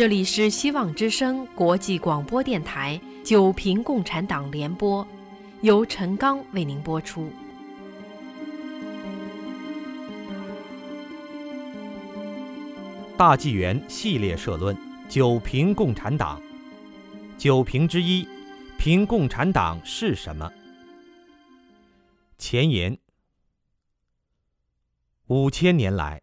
[0.00, 5.04] 这里是希望之声国际广播电台《九平共产党联播》，
[5.60, 7.30] 由陈刚为您播出。
[13.18, 14.74] 大纪元系列社论：
[15.06, 16.40] 九平共产党。
[17.36, 18.26] 九平之一，
[18.78, 20.50] 平共产党是什么？
[22.38, 22.96] 前言：
[25.26, 26.22] 五千年来。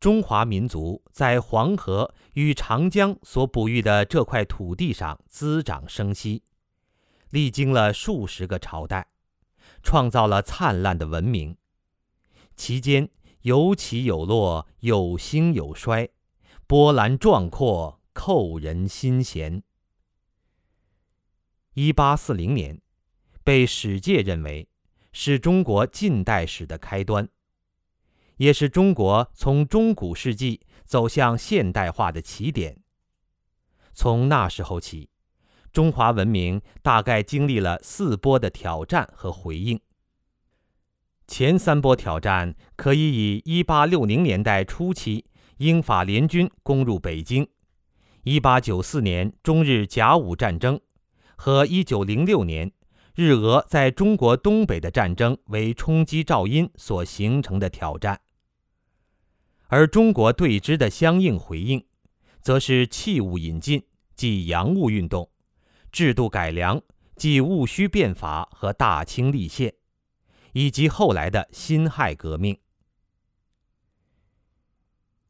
[0.00, 6.44] 中华民族在黄河与长江所哺育的这块土地上滋长生息，
[7.30, 9.08] 历经了数十个朝代，
[9.82, 11.56] 创造了灿烂的文明。
[12.54, 13.08] 其间
[13.42, 16.10] 有起有落，有兴有衰，
[16.68, 19.62] 波澜壮阔，扣人心弦。
[21.74, 22.80] 一八四零年，
[23.42, 24.68] 被史界认为
[25.12, 27.28] 是中国近代史的开端。
[28.38, 32.80] 也是中国从中古世纪走向现代化的起点。
[33.92, 35.10] 从那时候起，
[35.72, 39.80] 中华文明大概经历了四波的挑战和回应。
[41.26, 45.26] 前三波挑战可以以1860年代初期
[45.58, 47.46] 英法联军攻入北京
[48.24, 50.80] ，1894年中日甲午战争
[51.36, 52.72] 和1906年
[53.14, 58.20] 日俄在中国东北的战争为冲击肇因所形成的挑战。
[59.68, 61.84] 而中国对之的相应回应，
[62.40, 65.30] 则是器物引进即洋务运动，
[65.92, 66.82] 制度改良
[67.16, 69.74] 即戊戌变法和大清立宪，
[70.52, 72.58] 以及后来的辛亥革命。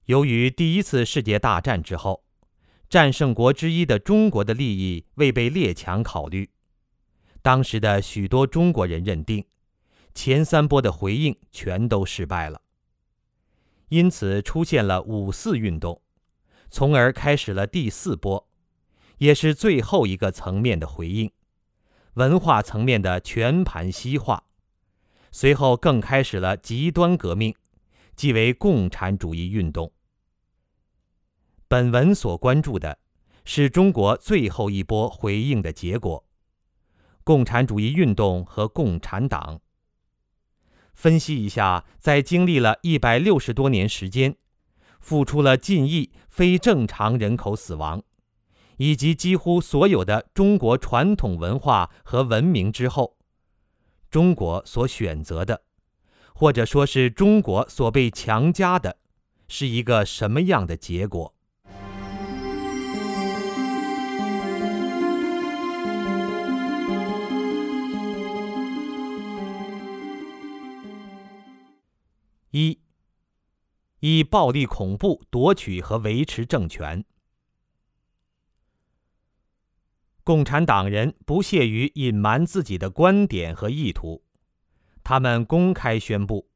[0.05, 2.25] 由于第一次世界大战之后，
[2.89, 6.49] 战胜国之一的中国的利益未被列强考虑，
[7.43, 9.45] 当时的许多中国人认定，
[10.15, 12.63] 前三波的回应全都失败了。
[13.89, 16.03] 因此出现了五四运动，
[16.71, 18.49] 从而开始了第四波，
[19.19, 21.31] 也是最后一个层面的回应——
[22.15, 24.45] 文化层面的全盘西化。
[25.31, 27.55] 随后更开始了极端革命，
[28.17, 29.93] 即为共产主义运动。
[31.67, 32.99] 本文所关注的
[33.45, 36.25] 是中国最后一波回应的结果：
[37.25, 39.61] 共产主义运动和共产党。
[40.99, 44.35] 分析一下，在经历了一百六十多年时间，
[44.99, 48.03] 付出了近亿非正常人口死亡，
[48.79, 53.17] 以及几乎所有的中国传统文化和文明之后，
[54.11, 55.63] 中国所选择的，
[56.35, 58.97] 或者说是中国所被强加的，
[59.47, 61.33] 是一个什么样的结果？
[72.51, 72.81] 一，
[74.01, 77.05] 以暴力恐怖夺取和维持政权。
[80.25, 84.23] 共产党人不屑于隐瞒自己的观点和意图，
[85.03, 86.51] 他们公开宣布，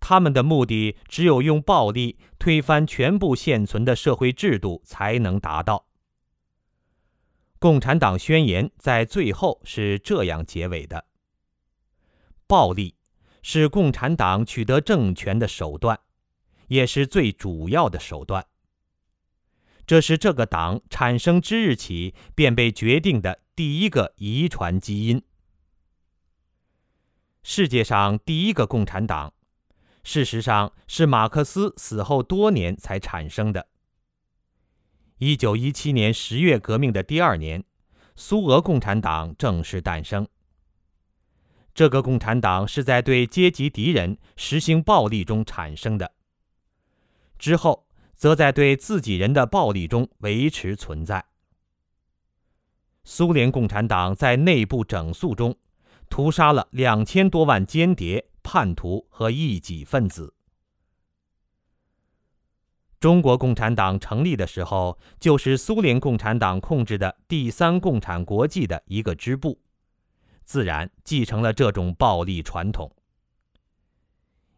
[0.00, 5.86] 他们的目的只有用暴力推翻全部现存的社会制度才能达到。
[7.60, 11.06] 共产党宣言在最后是这样结尾的：
[12.46, 12.97] 暴力。
[13.42, 15.98] 是共产党取得政权的手段，
[16.68, 18.46] 也是最主要的手段。
[19.86, 25.22] 这是这个党产生之日起便被决定的第一个遗传基因。
[27.42, 29.32] 世界上第一个共产党，
[30.04, 33.68] 事实上是马克思死后多年才产生的。
[35.16, 37.64] 一九一七年十月革命的第二年，
[38.14, 40.28] 苏俄共产党正式诞生。
[41.78, 46.10] 这个共产党是在对阶级敌人实行暴力中产生的，
[47.38, 51.24] 之后则在对自己人的暴力中维持存在。
[53.04, 55.56] 苏联共产党在内部整肃中
[56.10, 60.34] 屠杀了两千多万间谍、叛徒和异己分子。
[62.98, 69.60] 中国共产党成立的时候，就是苏联共产党控制的第三共产国际的一个支部。
[70.48, 72.90] 自然继承了这种暴力传统。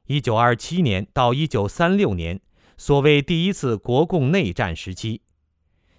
[0.07, 2.41] 一九二七年到一九三六年，
[2.77, 5.23] 所谓第一次国共内战时期，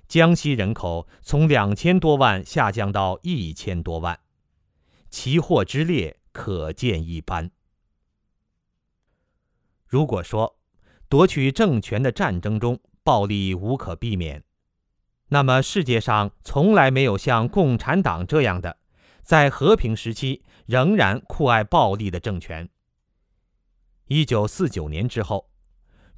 [0.07, 4.17] 江西人口从两千多万下降到一千多万，
[5.09, 7.51] 其祸之烈可见一斑。
[9.85, 10.57] 如果说
[11.09, 14.45] 夺取政权的战争中暴力无可避免，
[15.27, 18.77] 那么世界上从来没有像共产党这样的。
[19.23, 22.69] 在和平时期仍然酷爱暴力的政权。
[24.07, 25.49] 一九四九年之后，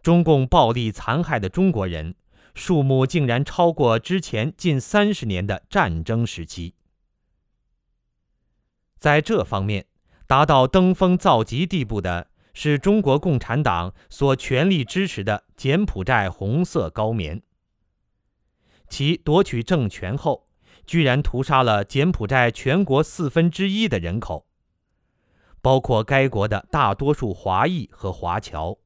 [0.02, 2.16] 中共暴力残害的中国人
[2.56, 6.76] 数目竟然超过之前近三十年的战争时期。
[8.98, 9.86] 在这方面，
[10.26, 17.44] 达到登峰造极地步的是中国共产党所全力支持的柬埔寨红色高棉。
[18.88, 20.48] 其夺取政权后，
[20.86, 24.48] 居然屠杀了柬埔寨全国四分之一的人口，
[25.62, 28.78] 包括该国的大多数华裔和华侨，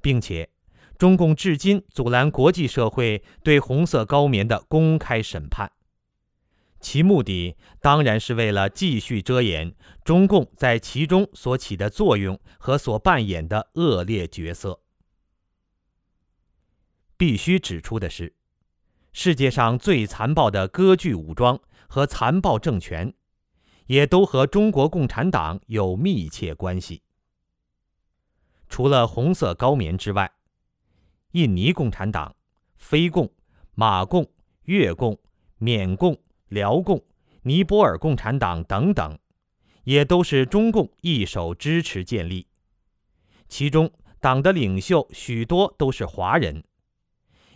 [0.00, 0.50] 并且，
[0.96, 5.72] 中共至今阻拦国际社会对红色高棉的公开审判，
[6.80, 14.82] 其目的当然是为了继续遮掩中共在其中所起的作用和所扮演的恶劣角色。
[17.16, 18.37] 必须指出的是。
[19.20, 23.12] 世界上最残暴的割据武装和残暴政权，
[23.88, 27.02] 也都和中国共产党有密切关系。
[28.68, 30.30] 除了红色高棉之外，
[31.32, 32.36] 印尼共产党、
[32.76, 33.28] 非共、
[33.74, 34.24] 马共、
[34.66, 35.18] 越共、
[35.56, 36.16] 缅共、
[36.46, 37.02] 辽共、
[37.42, 39.18] 尼泊尔共产党等等，
[39.82, 42.46] 也都是中共一手支持建立。
[43.48, 43.90] 其中，
[44.20, 46.62] 党的领袖许多都是华人。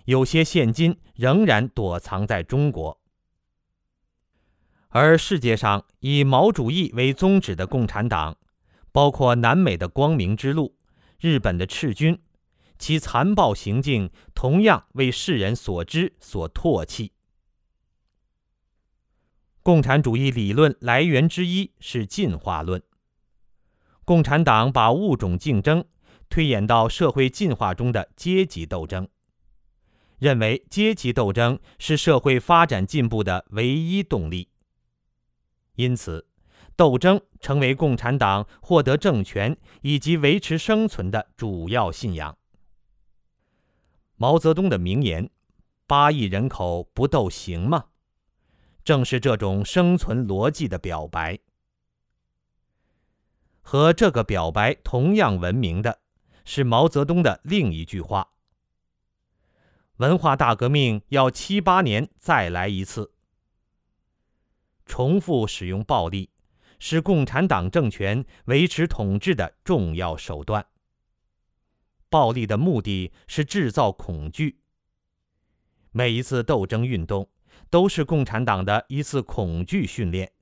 [0.04, 3.00] 有些现今仍然躲藏在中国，
[4.88, 8.36] 而世界上以毛主义为宗旨的共产党，
[8.90, 10.76] 包括南美的光明之路、
[11.20, 12.20] 日本的赤军，
[12.78, 17.12] 其残暴行径同样为世人所知、所唾弃。
[19.62, 22.82] 共产主义理论来源之一是进化论，
[24.04, 25.84] 共产党把物种竞争
[26.28, 29.08] 推演到社会进化中的阶级斗争。
[30.22, 34.48] 认为阶级斗争是社会发展进步的唯一动力，
[35.74, 36.28] 因此，
[36.76, 42.38] 斗争成为共产党获得政权以及维持生存的主要信仰。
[44.14, 45.28] 毛泽东的名言
[45.88, 47.86] ：“八亿人口不斗行吗？”
[48.84, 51.36] 正是这种生存逻辑的表白。
[53.60, 55.98] 和这个表白同样闻名的
[56.44, 58.31] 是毛泽东的另一句话。
[59.96, 63.12] 文化大革命要七八年再来一次。
[64.86, 66.30] 重复使用暴力，
[66.78, 70.66] 是共产党政权维持统治的重要手段。
[72.08, 74.60] 暴力的目的是制造恐惧。
[75.92, 77.30] 每一次斗争运动，
[77.70, 80.32] 都是共产党的一次恐惧训练，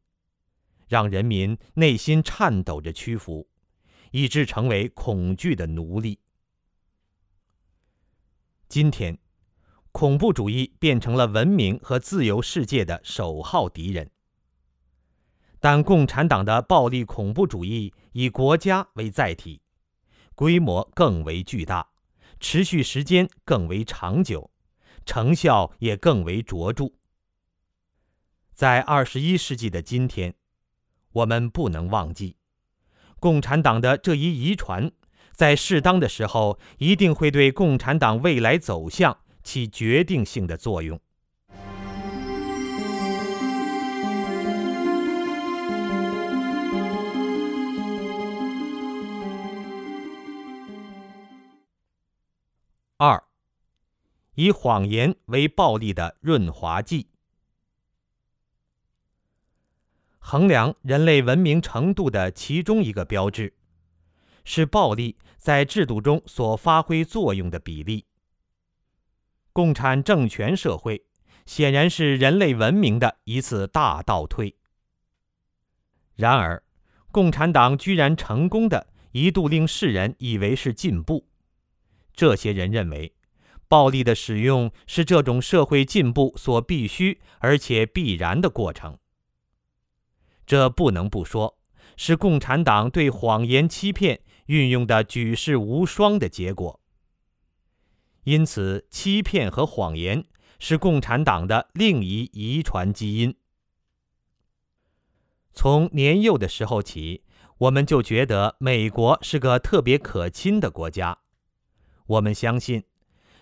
[0.89, 3.49] 让人民内心颤抖着屈服，
[4.13, 6.21] 以致成为恐惧的奴隶。
[8.69, 9.19] 今天。
[9.93, 14.11] 恐怖主义变成了文明和自由世界的首号敌人，
[15.59, 19.61] 但共产党的暴力恐怖主义以国家为载体，
[20.35, 21.89] 规模更为巨大，
[22.39, 24.51] 持续时间更为长久，
[25.05, 26.93] 成效也更为卓著。
[28.55, 30.35] 在二十一世纪的今天，
[31.13, 32.37] 我们不能忘记，
[33.19, 34.93] 共产党的这一遗传，
[35.33, 39.19] 在适当的时候一定会对共产党未来走向。
[39.43, 41.01] 起决定性的作用。
[52.97, 53.25] 二，
[54.35, 57.09] 以谎言为暴力的润滑剂。
[60.19, 63.55] 衡量人类文明程度的其中一个标志，
[64.45, 68.05] 是暴力在制度中所发挥作用的比例。
[69.53, 71.05] 共产政权社会
[71.47, 74.57] 显然是人类文明的一次大倒退。
[76.15, 76.63] 然而，
[77.11, 81.27] 共产党居然成功的一度令世人以为是进步。
[82.15, 83.15] 这些人认为，
[83.67, 88.99] 暴力的使用是这种社会进步所必须而且必然的过程。
[90.47, 91.59] 这不能不说
[91.97, 96.81] 是共产党对谎言欺骗运用的举世无双的结果。
[98.25, 100.25] 因此，欺骗和谎言
[100.59, 103.35] 是共产党的另一遗传基因。
[105.53, 107.25] 从年幼的时候起，
[107.59, 111.19] 我们就觉得美国是个特别可亲的国家。
[112.07, 112.85] 我们相信，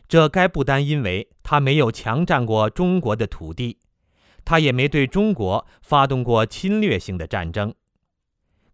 [0.09, 3.79] 这该不单因为他没有强占过中国的土地，
[4.45, 7.75] 他也没对中国发动过侵略性的战争。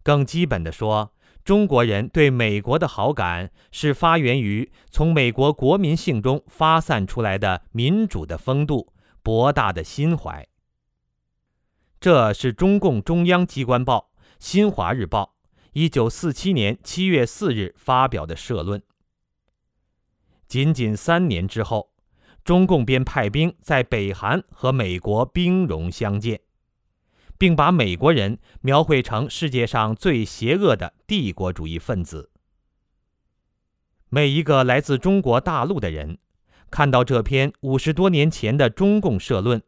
[0.03, 1.14] 更基本的说，
[1.45, 10.47] 中国人对美国的好感是发源于从美国国民性中发散出来的民主的风度、博大的心怀。
[11.99, 14.09] 这是中共中央机关报
[14.39, 15.35] 《新华日报》
[15.73, 18.81] 一九四七年七月四日发表的社论。
[20.47, 21.91] 仅仅三年之后，
[22.43, 26.41] 中共便派兵在北韩和美国兵戎相见，
[27.37, 32.31] 并把美国人描绘成世界上最邪恶的帝国主义分子。
[34.09, 36.17] 每一个来自中国大陆的人，
[36.69, 39.61] 看到这篇五十多年前的中共社论，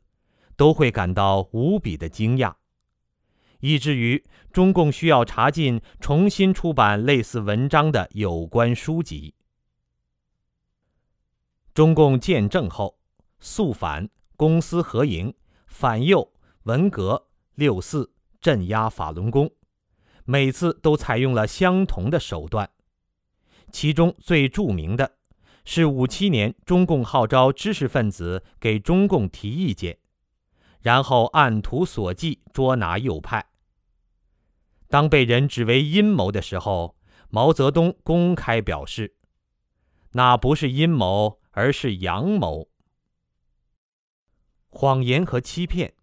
[0.55, 2.55] 都会感到无比的惊讶，
[3.59, 9.35] 以至于中共需要查禁、重新出版类似文章的有关书籍。
[11.73, 12.97] 中共建政后，
[13.39, 15.33] 肃反、公私合营、
[15.67, 16.31] 反右、
[16.63, 19.51] 文革、六四、镇压法轮功，
[20.23, 22.69] 每次都采用了相同的手段。
[23.71, 25.17] 其中最著名的，
[25.65, 29.97] 是五七年中共号召知识分子给中共提意见，
[30.79, 33.49] 然后按图索骥捉拿右派。
[34.87, 36.95] 当被人指为阴谋的时候，
[37.29, 39.17] 毛泽东公开表示
[40.13, 42.69] ：“那不是阴谋。”而是阳谋、
[44.69, 45.95] 谎言和欺骗，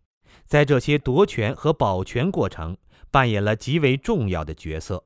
[0.47, 2.77] 在这些夺权和保全过程
[3.11, 5.05] 扮演了极为重要的角色。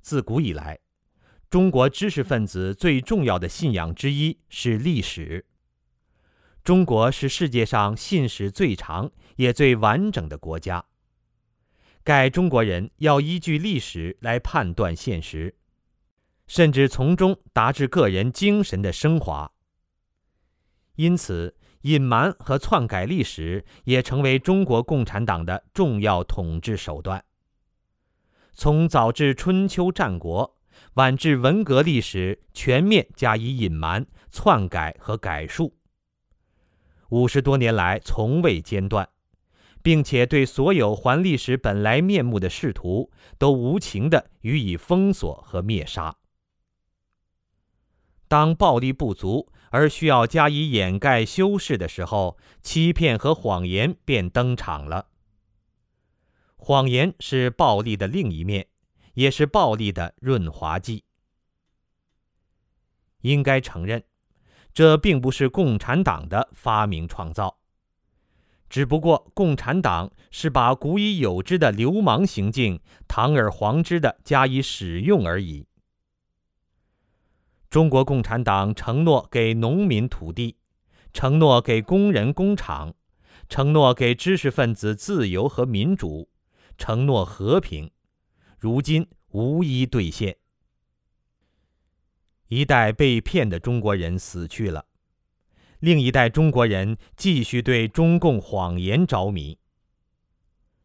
[0.00, 0.78] 自古以来，
[1.48, 5.46] 中国知识分子最重要的信仰之一是历史。
[6.62, 10.84] 中国是世界上信史最长也最完整的国家。
[12.02, 15.56] 盖中国人要依据历史来判断现实。
[16.46, 19.52] 甚至从中达至个人精神的升华。
[21.00, 27.24] 因此，隐瞒和篡改历史也成为中国共产党的重要统治手段。
[28.52, 30.58] 从早至春秋战国，
[30.94, 35.74] 晚至文革历史，全面加以隐瞒、篡改和改述。
[37.08, 39.08] 五十多年来从未间断，
[39.82, 46.14] 并且对所有还历史本来面目的试图，都无情地予以封锁和灭杀。
[48.28, 55.08] 当暴力不足而需要加以掩盖修饰的时候，欺骗和谎言便登场了。
[56.56, 58.66] 谎言是暴力的另一面，
[59.14, 61.04] 也是暴力的润滑剂。
[63.22, 64.04] 应该承认，
[64.74, 67.58] 这并不是共产党的发明创造，
[68.68, 75.66] 只不过共产党是把古已有之的流氓行径堂而皇之的加以使用而已。
[77.70, 80.56] 中国共产党承诺给农民土地，
[81.12, 82.92] 承诺给工人工厂，
[83.48, 86.28] 承诺给知识分子自由和民主，
[86.76, 87.88] 承诺和平，
[88.58, 90.36] 如今无一兑现。
[92.48, 94.86] 一代被骗的中国人死去了，
[95.78, 99.56] 另一代中国人继续对中共谎言着迷。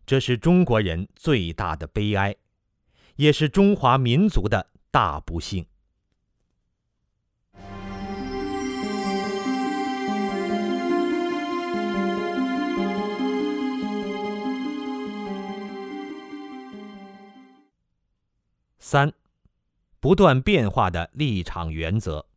[0.06, 2.36] 这是中国人最大的悲哀，
[3.16, 5.66] 也是中华民族的大不幸。
[18.96, 19.12] 三，
[20.00, 22.28] 不断变化的立场原则。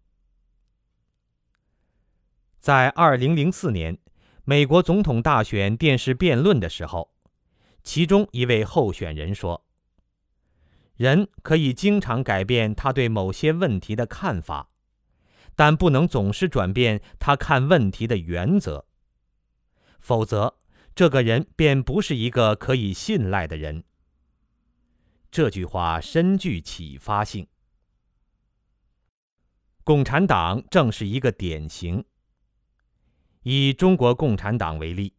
[2.59, 3.97] 在二零零四年
[4.43, 7.15] 美国总统大选电视辩论的时候，
[7.85, 9.65] 其中一位候选人说
[10.99, 14.71] ：“人可以经常改变他对某些问题的看法，
[15.55, 18.85] 但不能总是转变他看问题的原则，
[20.01, 20.57] 否则
[20.97, 23.85] 这个人便不是一个可以信赖的人。”
[25.31, 27.47] 这句话深具启发性。
[29.85, 32.05] 共产党正是一个典型。
[33.43, 35.15] 以中国共产党为例，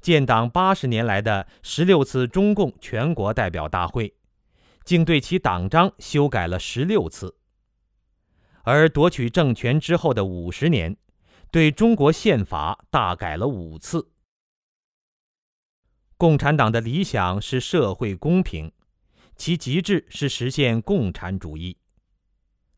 [0.00, 4.14] 建党八十年来的十六次中共全国代表大会，
[4.84, 7.34] 竟对其党章修改了十六次；
[8.62, 10.96] 而夺取政权之后的五十年，
[11.50, 14.12] 对中国宪法大改了五次。
[16.16, 18.72] 共产党的理想是社会公平。
[19.42, 21.76] 其极致是实现共产主义，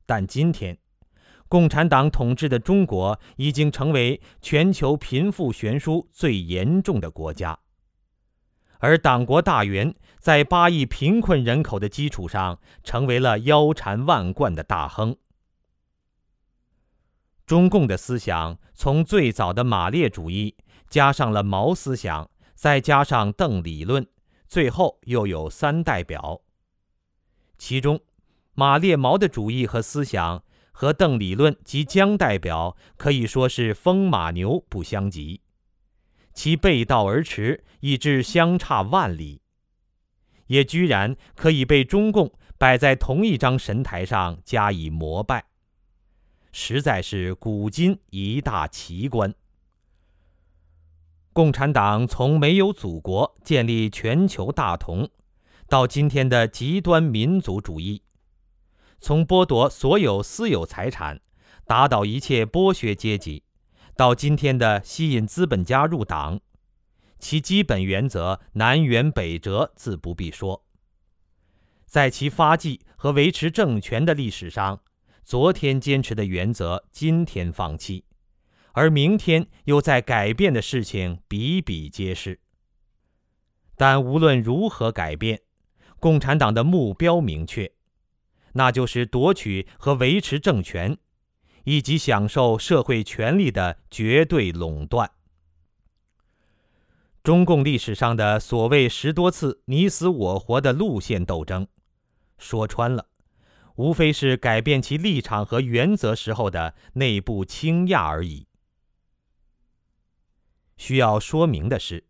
[0.06, 0.78] 但今天，
[1.47, 7.59] 共产党统治的中国已经成为全球贫富悬殊最严重的国家，
[8.78, 15.14] 而党国大员在八亿贫困人口的基础上，成为了腰缠万贯的大亨。
[17.44, 20.56] 中共的思想从最早的马列主义，
[20.88, 24.06] 加上了毛思想，再加上邓理论，
[24.49, 26.40] 最后又有三代表。
[27.56, 28.00] 其中，
[28.54, 35.40] 马列毛的主义和思想和邓理论及江代表可以说是风马牛不相及，
[36.32, 39.42] 其背道而驰以致相差万里，
[40.49, 45.46] 也居然可以被中共摆在同一张神台上加以膜拜。
[46.52, 49.34] 实在是古今一大奇观。
[51.32, 55.11] 共产党从没有祖国、建立全球大同，
[55.68, 58.02] 到今天的极端民族主义，
[59.00, 61.21] 从剥夺所有私有财产，
[61.66, 63.44] 打倒一切剥削阶级，
[63.97, 66.40] 到今天的吸引资本家入党，
[67.18, 70.64] 其基本原则南辕北辙，自不必说。
[71.87, 74.80] 在其发迹和维持政权的历史上，
[75.25, 78.04] 昨天坚持的原则，今天放弃。
[78.73, 82.40] 而明天又在改变的事情比比皆是。
[83.76, 85.40] 但无论如何改变，
[86.04, 87.73] 共产党的目标明确，
[88.52, 90.99] 那就是夺取和维持政权，
[91.64, 95.11] 以及享受社会权力的绝对垄断。
[97.23, 101.66] 中共历史上的所谓十多次你死我活的路线斗争，
[102.37, 103.06] 说穿了，
[103.76, 108.46] 无非是改变其立场和原则时候的内部倾轧而已。
[110.76, 112.04] 需要说明的是，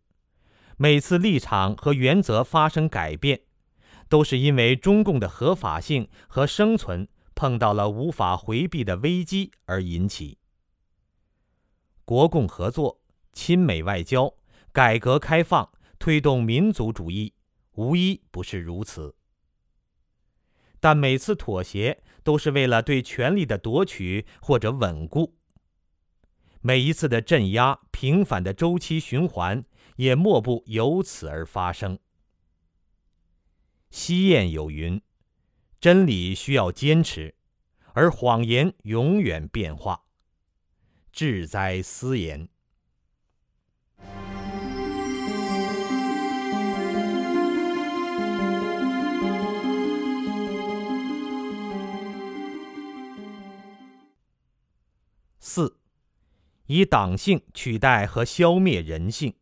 [0.75, 3.39] 每次立场和原则发生改变，
[4.07, 10.37] 都是因为中共的合法性和生存碰到了无法回避的危机而引起。
[12.05, 13.01] 国共合作、
[13.33, 14.33] 亲美外交、
[14.71, 17.33] 改革开放、推动民族主义，
[17.73, 19.15] 无一不是如此。
[20.79, 25.35] 但每次妥协都是为了对权力的夺取或者稳固。
[26.61, 29.63] 每一次的镇压、平反的周期循环，
[29.95, 31.97] 也莫不由此而发生。
[33.97, 35.01] 西谚有云
[35.79, 37.33] ：“真理需要坚持，
[37.93, 40.03] 而谎言永远变化。”
[41.13, 42.49] 志哉斯言。
[55.39, 55.79] 四。
[56.65, 59.35] 以党性取代和消灭人性。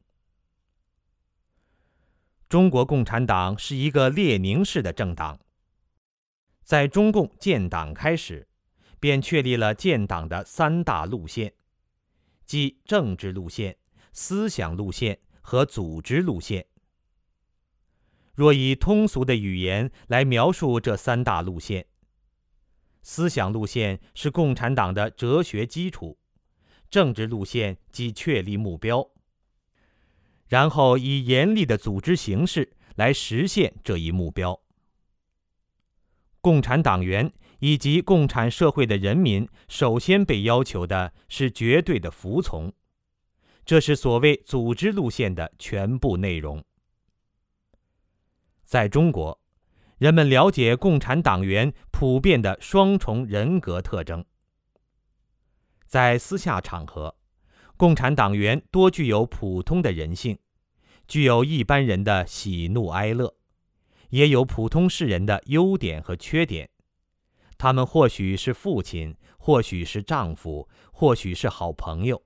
[2.53, 5.39] 中国共产党是一个列宁式的政党。
[6.63, 8.47] 在中共建党开始，
[8.99, 11.55] 便确立了建党的三大路线，
[12.45, 13.77] 即政治路线、
[14.11, 16.67] 思想路线和组织路线。
[18.35, 21.87] 若以通俗的语言来描述这三大路线，
[23.01, 26.19] 思想路线是共产党的哲学基础。
[26.91, 29.09] 政治路线即确立目标，
[30.47, 34.59] 然后以严厉的组织形式来实现这一目标。
[36.41, 42.73] 共产党员以及共产社会的人民，首先被要求的是绝对的服从，
[43.65, 46.61] 这是所谓组织路线的全部内容。
[48.65, 49.39] 在中国，
[49.99, 54.25] 人们了解共产党员普遍的双重人格特征。
[55.85, 57.15] 在私下场合，
[57.75, 60.37] 共产党员多具有普通的人性，
[61.07, 63.35] 具有一般人的喜怒哀乐，
[64.09, 66.69] 也有普通世人的优点和缺点。
[67.57, 72.23] 他们或许是父亲，或许是丈夫，或许是好朋友。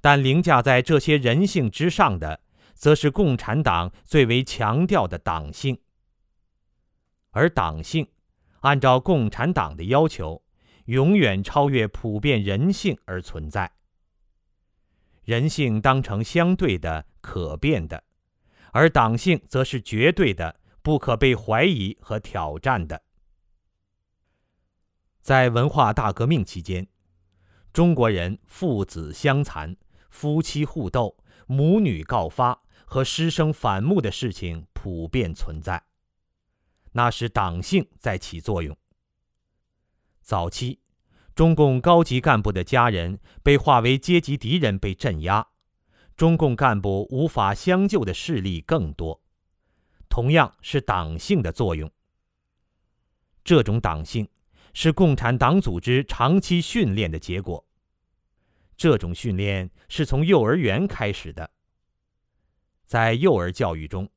[0.00, 2.40] 但凌驾在这些人性之上的，
[2.74, 5.80] 则是共产党最为强调的党性。
[7.30, 8.08] 而党性，
[8.60, 10.42] 按照共产党的要求。
[10.88, 13.70] 永远超越普遍人性而存在。
[15.28, 18.02] 人性当成相对的、可变的，
[18.72, 23.02] 而党性则是绝对的、不可被怀疑和挑战的。
[25.20, 26.88] 在文化大革命期间，
[27.74, 29.76] 中国人父子相残、
[30.08, 31.14] 夫妻互斗、
[31.46, 35.84] 母女告发和师生反目的事情普遍存在，
[36.92, 38.74] 那是党性在起作用。
[40.22, 40.80] 早期，
[41.38, 45.40] 中共高级干部的家人被划为阶级敌人，被镇压；
[46.16, 49.22] 中共干部无法相救的事例更多，
[50.08, 51.88] 同样是党性的作用。
[53.44, 54.28] 这种党性
[54.74, 57.64] 是共产党组织长期训练的结果。
[58.76, 61.48] 这种训练是从幼儿园开始的。
[62.84, 64.10] 在幼儿教育中，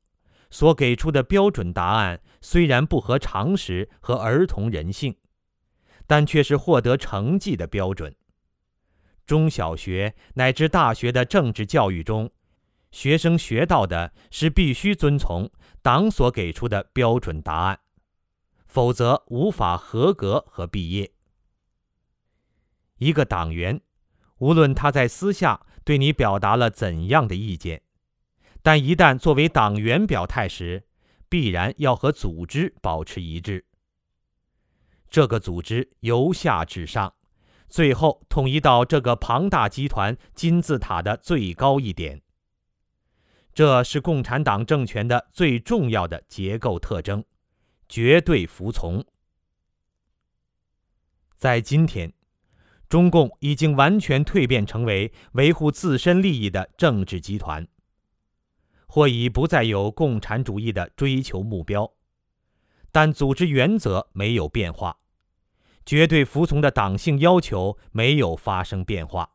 [0.50, 5.14] 所给出的标准答案虽然不合常识和儿童人性。
[6.12, 8.14] 但却是获得成绩的标准。
[9.24, 12.30] 中小学乃至大学的政治教育中，
[12.90, 17.80] 学生学到的是必须遵从党所给出的标准答案，
[18.66, 21.10] 否则无法合格和毕业。
[22.98, 23.80] 一个党员，
[24.36, 27.80] 无论他在私下对你表达了怎样的意见，
[28.62, 30.84] 但一旦作为党员表态时，
[31.30, 33.64] 必然要和组织保持一致。
[35.12, 37.12] 这个组织由下至上，
[37.68, 42.22] 最后统一到这个庞大集团金字塔的最高一点。
[43.52, 47.22] 这是共产党政权的最重要的结构特征：
[47.90, 49.04] 绝对服从。
[51.36, 52.14] 在今天，
[52.88, 57.68] 中共已经完全蜕变成为维护自身利益的政治集团，
[58.86, 61.92] 或已不再有共产主义的追求目标，
[62.90, 65.00] 但组织原则没有变化。
[65.84, 69.30] 绝对服从的党性要求没有发生变化。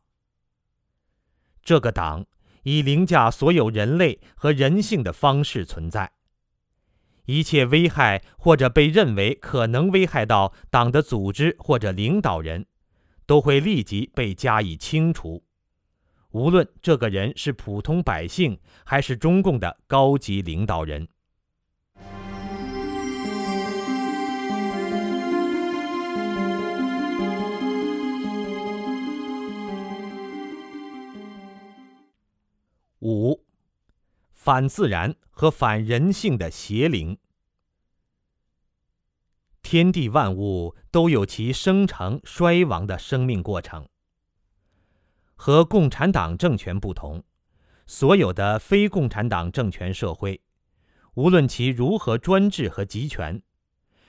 [1.62, 2.26] 这个党
[2.62, 6.12] 以凌驾所有人类和人性的方式存在。
[7.26, 12.64] 一切危害或者被认为可能危害到党的组织或者领导人，
[13.26, 15.44] 都会立即被加以清除，
[16.30, 21.06] 无论这个人是普通百姓还是中共的高级领导人。
[33.00, 33.44] 五，
[34.32, 37.18] 反自然和反人性的邪灵。
[39.62, 43.88] 天地万物都有其生成、衰亡的生命过程。
[45.36, 47.22] 和共产党政权不同，
[47.86, 50.42] 所有的非共产党政权社会，
[51.14, 53.40] 无论其如何专制和集权，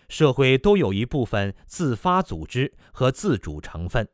[0.08, 4.10] 社会都有一部分自发组织和自主成分。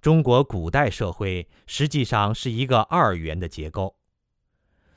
[0.00, 3.96] 中国古代社会实际上是一个二元的结构：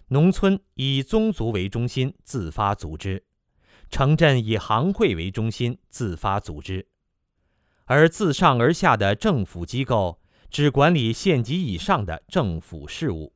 [0.09, 3.25] 农村以宗族为中心自发组织，
[3.89, 6.87] 城镇以行会为中心自发组织，
[7.85, 13.33] 而自上而下的政府机构只管理县级以上的政府事务。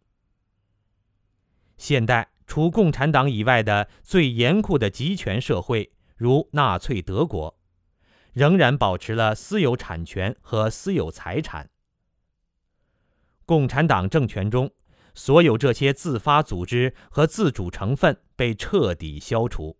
[1.78, 7.58] 现代除共产党以外的最严酷的集权社会，如纳粹德国。
[8.36, 11.70] 仍然保持了私有产权和私有财产。
[13.46, 14.70] 共产党政权中，
[15.14, 19.78] 所有这些自发组织和自主成分被彻底消除，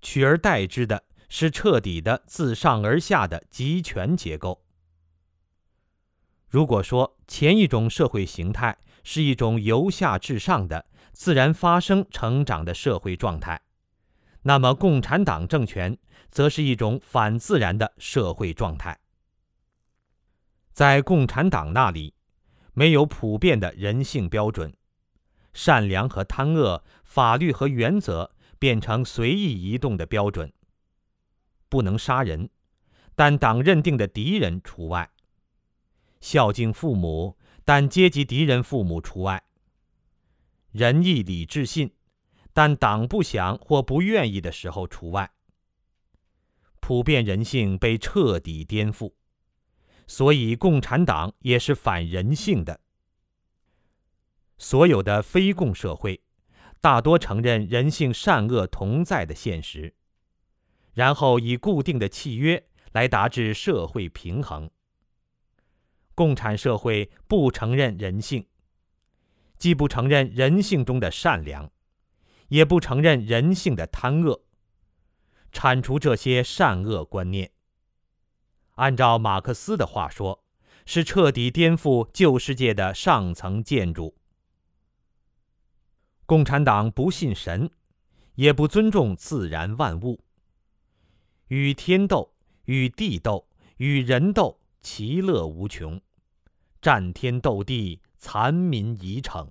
[0.00, 4.64] 取而代之的是彻底的自上而下的集权结构。
[6.48, 13.60] 如果说前一种社会形态是一种由下至上的自然发生成长的社会状态，
[14.42, 15.98] 那么共产党政权。
[16.32, 18.98] 则是一种反自然的社会状态。
[20.72, 22.14] 在共产党那里，
[22.72, 24.74] 没有普遍的人性标准，
[25.52, 30.50] 善良和贪恶、法律和原则变成随意移动的标准。
[31.68, 32.48] 不能杀人，
[33.14, 35.10] 但党认定的敌人除外；
[36.22, 39.40] 孝敬父母，但阶级敌人父母除外；
[40.70, 41.92] 仁义礼智信，
[42.52, 45.30] 但党不想或不愿意的时候除外。
[46.80, 49.12] 普遍人性被彻底颠覆，
[50.06, 52.80] 所以共产党也是反人性的。
[54.58, 56.22] 所有的非共社会，
[56.80, 59.94] 大多承认人性善恶同在的现实，
[60.92, 64.70] 然后以固定的契约来达至社会平衡。
[66.14, 68.46] 共产社会不承认人性，
[69.56, 71.71] 既不承认人性中的善良，
[72.52, 74.44] 也不承认人性的贪恶。
[75.52, 77.50] 铲除这些善恶观念，
[78.74, 80.44] 按照马克思的话说，
[80.84, 84.14] 是彻底颠覆旧世界的上层建筑。
[86.26, 87.70] 共产党不信神，
[88.34, 90.20] 也不尊重自然万物。
[91.48, 92.34] 与天斗，
[92.64, 95.98] 与地斗，与人斗，其乐无穷；
[96.82, 99.50] 战天斗地，残民以逞。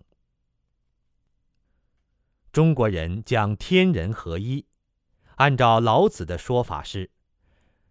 [2.52, 4.66] 中国人讲天人合一。
[5.36, 7.10] 按照老子的说法是：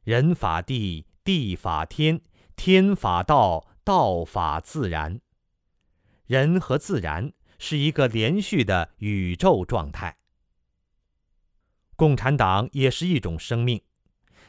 [0.04, 2.20] 人法地，地法天，
[2.56, 5.18] 天法道，道法自然。
[6.26, 10.18] 人和自然是一个连续的宇宙状态。
[11.96, 13.82] 共产党也是一种生命，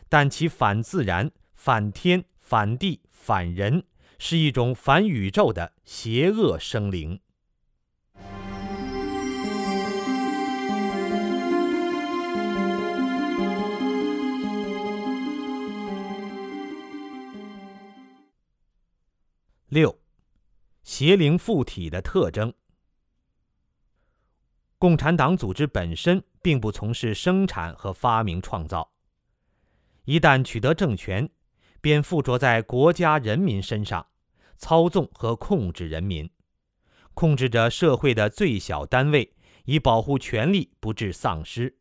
[0.10, 3.86] 但其反自然、反天、反地、反人，
[4.20, 7.22] 是一种反宇宙的邪恶生灵。
[19.72, 20.02] 六，
[20.84, 22.54] 邪灵附体的特征。
[24.78, 28.92] 共产党组织本身并不从事生产和发明创造，
[30.04, 31.30] 一旦取得政权，
[31.80, 34.06] 便附着在国家人民身上，
[34.58, 36.30] 操纵和控制人民，
[37.14, 41.78] 控制着社会的最小单位，以保护权力不致丧失，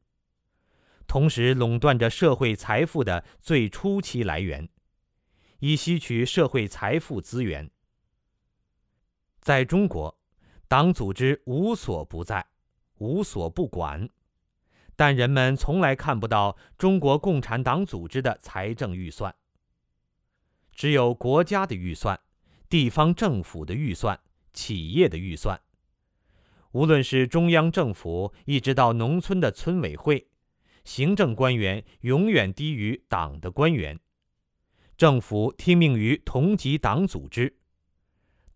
[1.09, 4.69] 同时垄断着社会财富的最初期来源。
[5.59, 7.71] 以吸取社会财富资源。
[9.41, 10.19] 在中国，
[10.69, 12.47] 党组织无所不在，
[12.99, 14.09] 无所不管，
[14.95, 19.35] 但人们从来看不到中国共产党组织的财政预算。
[20.73, 22.21] 只有国家的预算、
[22.69, 24.21] 地方政府的预算、
[24.53, 25.61] 企业的预算。
[26.73, 30.29] 无论是中央政府，一直到农村的村委会，
[30.85, 33.99] 行政官员永远低于党的官员。
[34.97, 37.57] 政府听命于同级党组织，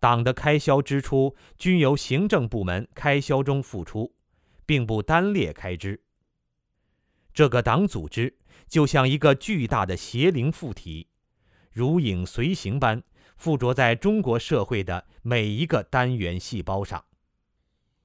[0.04, 4.12] 党的开销支出均由行政部门开销中付出，
[4.66, 6.02] 并不单列开支。
[7.32, 8.36] 这个党组织
[8.68, 11.08] 就像一个巨大的邪灵附体，
[11.72, 13.02] 如影随形般
[13.38, 17.02] 附着在中国社会的每一个单元细胞上。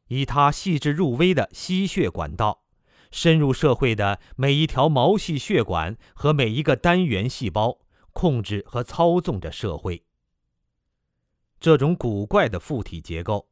[0.08, 2.64] 以它细致入微的吸血管道，
[3.12, 7.80] 深入社会的每一条毛细血管和每一个单元细胞，
[8.14, 10.06] 控制和操纵着社会。
[11.60, 13.50] 这种古怪的附体结构，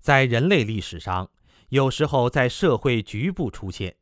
[0.00, 1.30] 在人类历史上，
[1.70, 3.96] 有时候在社会局部出现，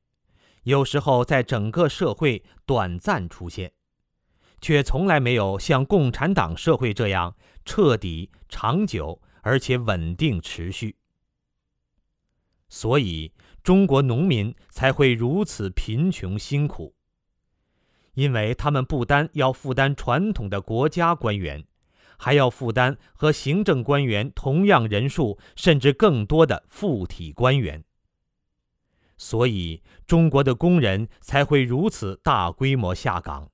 [0.64, 3.72] 有时候在整个社会短暂出现，
[4.60, 10.96] 却从来没有像共产党社会这样彻底、长久而且稳定持续。
[12.68, 16.94] 所以，中国农民才会如此贫穷辛苦，
[18.14, 21.64] 因为他们不单要负担传统的国家官员，
[22.18, 27.84] 还要负担和行政官员同样人数甚至更多的附体官员。
[29.18, 33.50] 所以，中国的工人才会如此大规模下岗，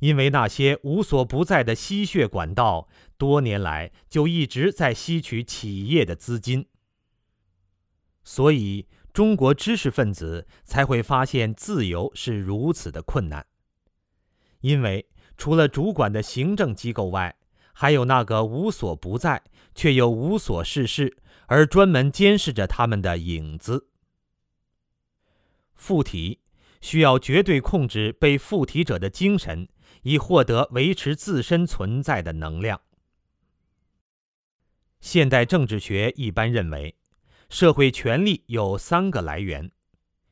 [0.00, 6.66] 因为那些无所不在的吸血管道，多年来就一直在吸取企业的资金。
[8.22, 13.46] 所以，中国知识分子才会发现自由是如此的困难。
[14.60, 17.36] 因为除了主管的行政机构外，
[17.72, 19.42] 还有那个无所不在
[19.74, 23.88] 却又无所事事而专门监视着他们的影子。
[25.74, 26.40] 附体
[26.80, 29.68] 需要绝对控制被附体者的精神，
[30.02, 32.80] 以获得维持自身存在的能量。
[35.00, 36.96] 现代政治学一般认为。
[37.48, 39.70] 社会权力有三个来源，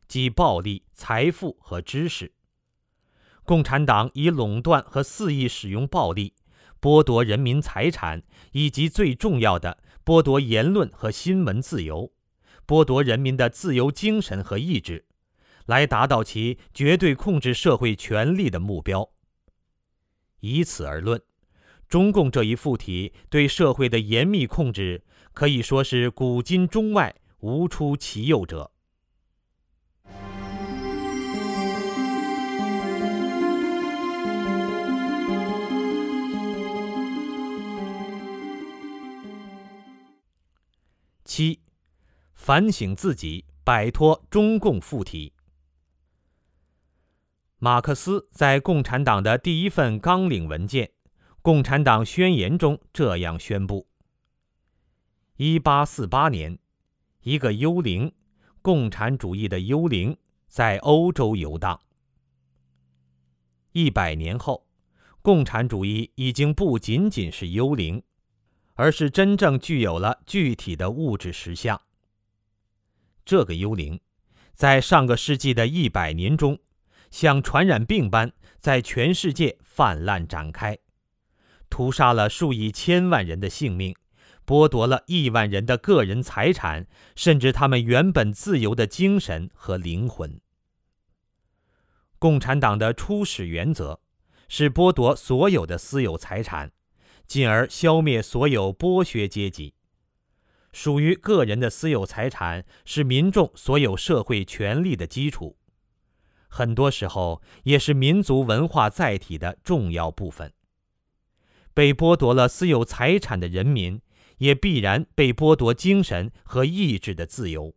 [0.09, 2.34] 即暴力、财富和知识。
[3.45, 6.35] 共产党以垄断和肆意使用暴力，
[6.81, 12.13] 剥夺人民财产，以及最重要的，剥夺言论和新闻自由，
[12.67, 15.05] 剥夺人民的自由精神和意志，
[15.67, 19.11] 来达到其绝对控制社会权力的目标。
[20.41, 21.21] 以此而论，
[21.89, 25.05] 中共这一附体对社会的严密控制。
[25.35, 28.71] 可以说是古今中外无出其右者。
[41.25, 41.61] 七，
[42.35, 45.33] 反省自己，摆脱中共附体。
[47.59, 50.87] 马克思在共产党的第一份纲领文件
[51.41, 53.87] 《共产党宣言》中这样宣布。
[55.37, 56.59] 一八四八年，
[57.23, 58.13] 一个幽灵，
[58.61, 61.81] 共产主义的幽灵，在欧洲游荡。
[63.73, 64.67] 一百年后，
[65.23, 68.03] 共产主义已经不仅仅是幽灵，
[68.75, 71.81] 而是真正具有了具体的物质实相。
[73.25, 74.01] 这个幽灵，
[74.55, 76.59] 在上个世纪的一百年中，
[77.11, 80.79] 像传染病般在全世界泛滥展开，
[81.69, 83.95] 屠杀了数以千万人的性命。
[84.47, 90.39] 剥夺了亿万人的个人财产，甚至他们原本自由的精神和灵魂。
[92.19, 94.01] 共产党的初始原则
[94.47, 96.71] 是剥夺所有的私有财产，
[97.27, 99.75] 进而消灭所有剥削阶级。
[100.73, 105.57] 属于个人的私有财产是民众所有社会权利的基础，
[106.49, 110.53] 很多时候也是民族文化载体的重要部分。
[111.73, 114.01] 被剥夺了私有财产的人民。
[114.39, 117.77] 也必然被剥夺精神和意志的自由，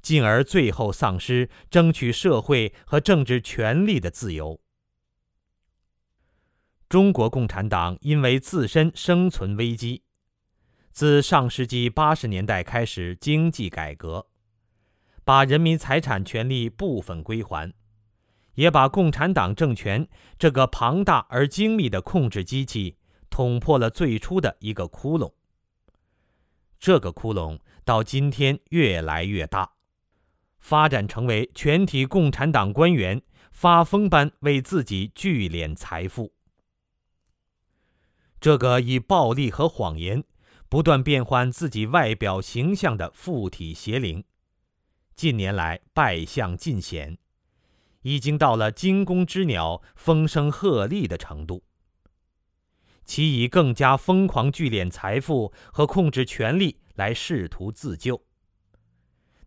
[0.00, 4.60] 进而最后丧失争取社会和政治权利的自由。
[6.92, 10.02] 中国共产党因为自身生存危机，
[10.90, 14.26] 自上世纪八十年代开始经济改革，
[15.24, 17.72] 把人民财产权利部分归还，
[18.56, 20.06] 也把共产党政权
[20.38, 22.98] 这个庞大而精密的控制机器。
[23.30, 25.32] 捅破了最初的一个窟窿。
[26.78, 29.72] 这个窟窿到今天越来越大，
[30.58, 36.34] 发展成为全体共产党官员发疯般为自己聚敛财富。
[38.42, 40.24] 这个以暴力和谎言
[40.68, 44.24] 不断变换自己外表形象的附体邪灵，
[45.14, 47.16] 近年来败相尽显，
[48.00, 51.62] 已经到了惊弓之鸟风声鹤唳的程度。
[53.04, 58.24] 其以更加疯狂聚敛财富和控制权力来试图自救，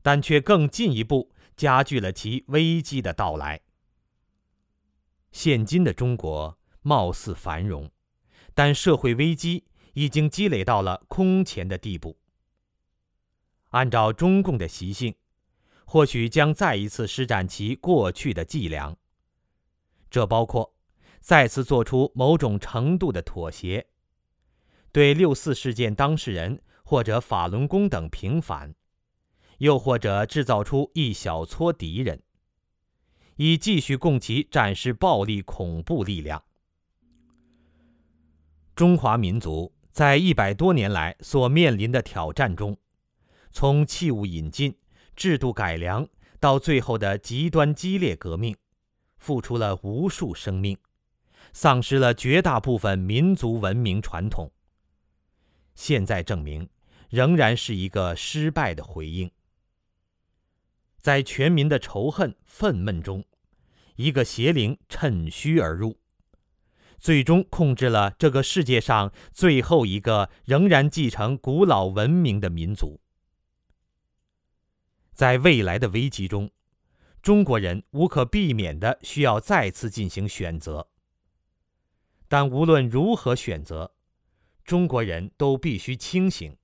[0.02, 3.60] 但却更进一步加剧了其危机的到来。
[5.34, 7.92] 现今的中国貌似繁荣，
[8.56, 12.18] 但社会危机已经积累到了空前的地步。
[13.70, 15.14] 按照中共的习性，
[15.86, 18.98] 或许将再一次施展其过去的伎俩，
[20.10, 20.72] 这包括。
[21.20, 23.88] 再次做出某种程度的妥协，
[24.92, 28.76] 对六四事件当事人或者法轮功等平反，
[29.58, 32.22] 又或者制造出一小撮敌人，
[33.38, 36.44] 以继续供其展示暴力恐怖力量。
[38.76, 42.78] 中华民族在一百多年来所面临的挑战中，
[43.54, 44.78] 从器物引进、
[45.16, 46.06] 制度改良
[46.42, 48.54] 到最后的极端激烈革命，
[49.18, 50.78] 付出了无数生命。
[51.54, 54.52] 丧失了绝大部分民族文明传统。
[55.74, 56.68] 现在证明，
[57.10, 59.32] 仍然是一个失败的回应。
[61.00, 63.24] 在全民的仇恨愤懑中，
[63.96, 65.98] 一个邪灵趁虚而入，
[67.06, 73.00] 最终控制了这个世界上最后一个仍然继承古老文明的民族。
[75.14, 76.50] 在未来的危机中，
[77.22, 80.88] 中国人无可避免的需要再次进行选择。
[82.28, 83.94] 但无论如何选择，
[84.64, 86.58] 中国人都必须清醒。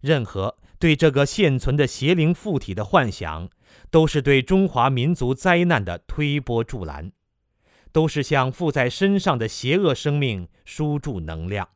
[0.00, 3.50] 任何对这个现存的邪灵附体的幻想，
[3.90, 7.10] 都是对中华民族灾难的推波助澜，
[7.94, 11.68] 都是向附在身上的邪恶生命输注能量。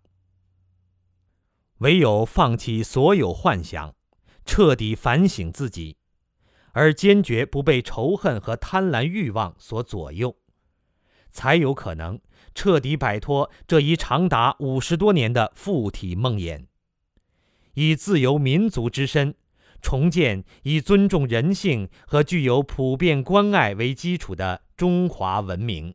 [1.78, 3.94] 唯有放弃所有幻想，
[4.44, 5.96] 彻底反省自己，
[6.72, 10.36] 而坚决不被仇恨和贪婪欲望所左右，
[11.30, 12.20] 才有可能。
[12.52, 16.64] 彻底摆脱这一长达五十多年的附体梦魇，
[17.74, 19.36] 以自由民族之身，
[19.80, 25.94] 重建以尊重人性和具有普遍关爱为基础的中华文明。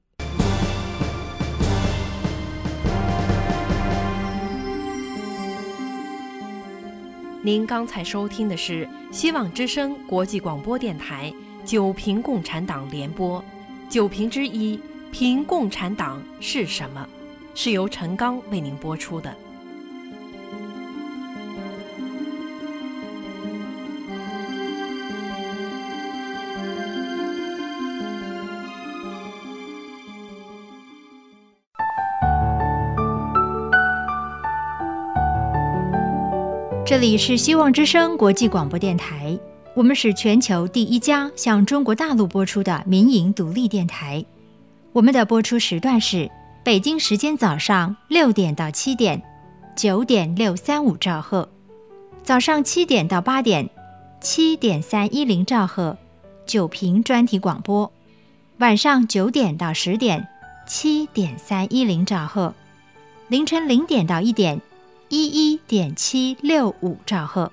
[7.46, 11.30] 您刚才收听的是希望之声国际广播电台
[11.70, 13.42] 《九平共产党联播》，
[13.90, 14.80] 九平之一。
[15.12, 17.06] 评共产党是什么？
[17.54, 19.36] 是由陈刚为您播出的。
[36.94, 39.36] 这里是希望之声国际广播电台，
[39.74, 44.24] 我们是全球第一家向中国大陆播出的民营独立电台。
[44.92, 46.30] 我们的播出时段是
[46.64, 49.20] 北京时间早上六点到七点，
[49.76, 51.50] 九点六三五兆赫；
[52.22, 53.68] 早上七点到八点，
[54.22, 55.98] 七点三一零兆赫，
[56.46, 57.90] 九频专题广播；
[58.60, 60.28] 晚上九点到十点，
[60.68, 62.54] 七点三一零兆赫；
[63.30, 64.62] 凌晨零点到一点，
[65.16, 67.52] 一一点七六五兆赫。